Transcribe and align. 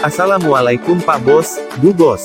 Assalamualaikum 0.00 1.04
Pak 1.04 1.28
Bos, 1.28 1.60
Bu 1.76 1.92
Bos. 1.92 2.24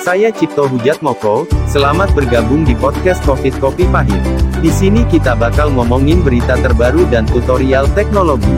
Saya 0.00 0.32
Cipto 0.32 0.64
Hujat 0.64 1.04
Moko, 1.04 1.44
selamat 1.68 2.16
bergabung 2.16 2.64
di 2.64 2.72
podcast 2.72 3.20
Covid 3.28 3.60
Kopi 3.60 3.84
Pahit. 3.92 4.24
Di 4.64 4.72
sini 4.72 5.04
kita 5.04 5.36
bakal 5.36 5.68
ngomongin 5.76 6.24
berita 6.24 6.56
terbaru 6.56 7.04
dan 7.12 7.28
tutorial 7.28 7.92
teknologi. 7.92 8.56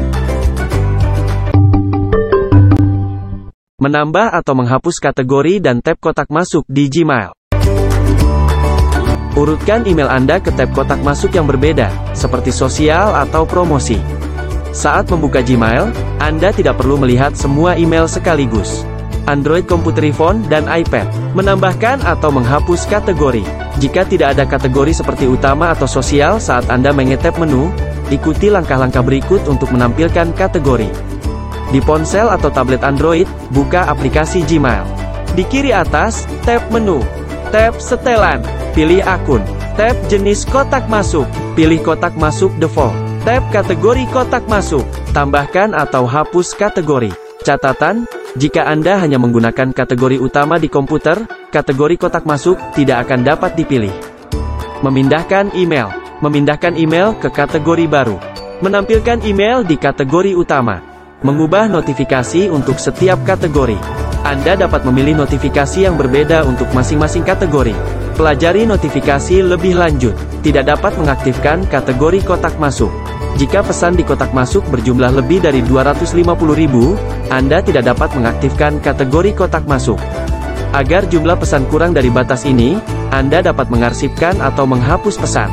Menambah 3.82 4.30
atau 4.30 4.54
menghapus 4.54 5.02
kategori 5.02 5.58
dan 5.58 5.82
tab 5.82 5.98
kotak 5.98 6.30
masuk 6.30 6.62
di 6.70 6.86
Gmail. 6.86 7.34
Urutkan 9.34 9.82
email 9.90 10.06
Anda 10.06 10.38
ke 10.38 10.54
tab 10.54 10.70
kotak 10.70 11.02
masuk 11.02 11.34
yang 11.34 11.50
berbeda, 11.50 11.90
seperti 12.14 12.54
sosial 12.54 13.10
atau 13.26 13.42
promosi. 13.42 14.22
Saat 14.72 15.12
membuka 15.12 15.44
Gmail, 15.44 15.92
Anda 16.16 16.48
tidak 16.48 16.80
perlu 16.80 16.96
melihat 16.96 17.36
semua 17.36 17.76
email 17.76 18.08
sekaligus. 18.08 18.88
Android 19.28 19.68
komputer 19.68 20.08
iPhone 20.08 20.48
dan 20.48 20.64
iPad 20.64 21.06
menambahkan 21.36 22.00
atau 22.02 22.32
menghapus 22.32 22.88
kategori. 22.88 23.44
Jika 23.78 24.08
tidak 24.08 24.34
ada 24.34 24.48
kategori 24.48 24.96
seperti 24.96 25.28
utama 25.28 25.70
atau 25.76 25.84
sosial 25.84 26.40
saat 26.40 26.66
Anda 26.72 26.90
mengetap 26.90 27.36
menu, 27.36 27.68
ikuti 28.08 28.48
langkah-langkah 28.48 29.04
berikut 29.04 29.44
untuk 29.44 29.70
menampilkan 29.76 30.32
kategori. 30.34 30.88
Di 31.68 31.80
ponsel 31.84 32.32
atau 32.32 32.48
tablet 32.48 32.80
Android, 32.80 33.28
buka 33.52 33.84
aplikasi 33.92 34.40
Gmail. 34.48 34.88
Di 35.36 35.44
kiri 35.44 35.76
atas, 35.76 36.24
tab 36.48 36.64
menu. 36.72 37.04
Tab 37.52 37.76
setelan, 37.76 38.40
pilih 38.72 39.04
akun. 39.04 39.44
Tab 39.76 39.96
jenis 40.08 40.48
kotak 40.48 40.88
masuk, 40.88 41.28
pilih 41.56 41.80
kotak 41.84 42.16
masuk 42.16 42.48
default. 42.56 43.11
Tab 43.22 43.54
kategori 43.54 44.10
kotak 44.10 44.50
masuk, 44.50 44.82
tambahkan 45.14 45.78
atau 45.78 46.10
hapus 46.10 46.58
kategori. 46.58 47.14
Catatan, 47.46 48.02
jika 48.34 48.66
Anda 48.66 48.98
hanya 48.98 49.14
menggunakan 49.22 49.70
kategori 49.70 50.18
utama 50.18 50.58
di 50.58 50.66
komputer, 50.66 51.22
kategori 51.54 52.02
kotak 52.02 52.26
masuk 52.26 52.58
tidak 52.74 53.06
akan 53.06 53.22
dapat 53.22 53.54
dipilih. 53.54 53.94
Memindahkan 54.82 55.54
email. 55.54 55.94
Memindahkan 56.18 56.74
email 56.74 57.14
ke 57.14 57.30
kategori 57.30 57.86
baru. 57.86 58.18
Menampilkan 58.58 59.22
email 59.22 59.62
di 59.62 59.78
kategori 59.78 60.34
utama. 60.34 60.82
Mengubah 61.22 61.70
notifikasi 61.70 62.50
untuk 62.50 62.82
setiap 62.82 63.22
kategori. 63.22 63.78
Anda 64.26 64.58
dapat 64.58 64.82
memilih 64.82 65.14
notifikasi 65.22 65.86
yang 65.86 65.94
berbeda 65.94 66.42
untuk 66.42 66.66
masing-masing 66.74 67.22
kategori. 67.22 67.74
Pelajari 68.18 68.66
notifikasi 68.66 69.46
lebih 69.46 69.78
lanjut. 69.78 70.18
Tidak 70.42 70.66
dapat 70.66 70.98
mengaktifkan 70.98 71.70
kategori 71.70 72.26
kotak 72.26 72.58
masuk. 72.58 73.01
Jika 73.40 73.64
pesan 73.64 73.98
di 73.98 74.04
kotak 74.06 74.30
masuk 74.36 74.62
berjumlah 74.70 75.18
lebih 75.18 75.42
dari 75.42 75.64
250.000, 75.66 77.32
Anda 77.32 77.58
tidak 77.64 77.90
dapat 77.90 78.14
mengaktifkan 78.14 78.78
kategori 78.78 79.34
kotak 79.34 79.64
masuk. 79.66 79.98
Agar 80.72 81.04
jumlah 81.08 81.36
pesan 81.36 81.68
kurang 81.68 81.92
dari 81.92 82.08
batas 82.08 82.48
ini, 82.48 82.78
Anda 83.12 83.44
dapat 83.44 83.68
mengarsipkan 83.68 84.40
atau 84.40 84.64
menghapus 84.64 85.20
pesan. 85.20 85.52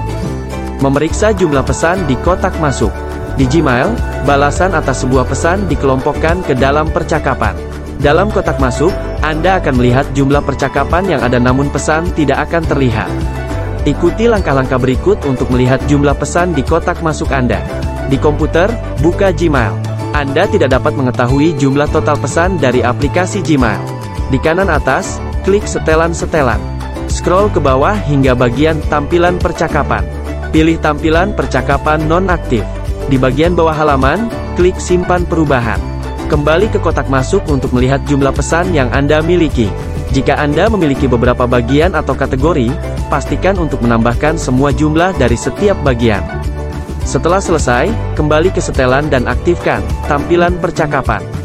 Memeriksa 0.79 1.35
jumlah 1.35 1.63
pesan 1.67 2.07
di 2.07 2.15
kotak 2.23 2.55
masuk. 2.63 2.91
Di 3.35 3.47
Gmail, 3.47 3.95
balasan 4.23 4.75
atas 4.75 5.03
sebuah 5.03 5.27
pesan 5.27 5.67
dikelompokkan 5.67 6.43
ke 6.43 6.55
dalam 6.55 6.87
percakapan. 6.91 7.55
Dalam 7.99 8.31
kotak 8.31 8.63
masuk, 8.63 8.91
Anda 9.19 9.59
akan 9.59 9.75
melihat 9.75 10.07
jumlah 10.15 10.43
percakapan 10.43 11.07
yang 11.07 11.21
ada 11.23 11.35
namun 11.35 11.67
pesan 11.67 12.07
tidak 12.15 12.47
akan 12.47 12.63
terlihat. 12.63 13.38
Ikuti 13.89 14.29
langkah-langkah 14.29 14.77
berikut 14.77 15.17
untuk 15.25 15.49
melihat 15.49 15.81
jumlah 15.89 16.13
pesan 16.13 16.53
di 16.53 16.61
kotak 16.61 17.01
masuk 17.01 17.33
Anda. 17.33 17.57
Di 18.05 18.21
komputer, 18.21 18.69
buka 19.01 19.33
Gmail. 19.33 19.73
Anda 20.13 20.45
tidak 20.45 20.77
dapat 20.77 20.93
mengetahui 20.93 21.57
jumlah 21.57 21.89
total 21.89 22.13
pesan 22.21 22.61
dari 22.61 22.85
aplikasi 22.85 23.41
Gmail. 23.41 23.81
Di 24.29 24.37
kanan 24.37 24.69
atas, 24.69 25.17
klik 25.41 25.65
setelan-setelan. 25.65 26.61
Scroll 27.09 27.49
ke 27.49 27.57
bawah 27.57 27.97
hingga 27.97 28.37
bagian 28.37 28.77
tampilan 28.93 29.41
percakapan. 29.41 30.05
Pilih 30.53 30.77
tampilan 30.77 31.33
percakapan 31.33 32.05
nonaktif. 32.05 32.61
Di 33.09 33.17
bagian 33.17 33.57
bawah 33.57 33.73
halaman, 33.73 34.29
klik 34.53 34.77
simpan 34.77 35.25
perubahan. 35.25 35.81
Kembali 36.29 36.69
ke 36.69 36.77
kotak 36.77 37.09
masuk 37.09 37.41
untuk 37.49 37.73
melihat 37.73 38.05
jumlah 38.05 38.37
pesan 38.37 38.69
yang 38.69 38.93
Anda 38.93 39.25
miliki. 39.25 39.65
Jika 40.13 40.37
Anda 40.37 40.69
memiliki 40.69 41.09
beberapa 41.09 41.49
bagian 41.49 41.97
atau 41.97 42.13
kategori, 42.13 42.69
pastikan 43.09 43.57
untuk 43.57 43.81
menambahkan 43.81 44.37
semua 44.37 44.69
jumlah 44.69 45.17
dari 45.17 45.35
setiap 45.35 45.75
bagian. 45.81 46.21
Setelah 47.03 47.41
selesai, 47.41 47.89
kembali 48.13 48.53
ke 48.53 48.61
setelan 48.61 49.09
dan 49.09 49.25
aktifkan 49.25 49.81
tampilan 50.05 50.53
percakapan. 50.61 51.38